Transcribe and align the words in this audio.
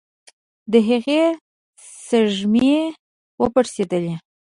د 0.71 0.73
هغې 0.87 1.21
سږمې 2.07 2.79
وپړسېدلې. 3.41 4.15